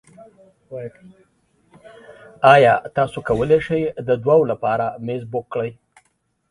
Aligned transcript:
ایا 2.53 2.73
تاسو 2.95 3.17
کولی 3.27 3.59
شئ 3.65 3.81
د 4.07 4.09
دوو 4.23 4.39
لپاره 4.51 4.85
میز 5.05 5.23
بک 5.31 5.45
کړئ؟ 5.53 5.71